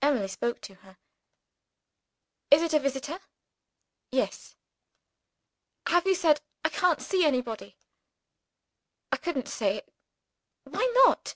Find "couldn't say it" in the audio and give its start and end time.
9.18-9.92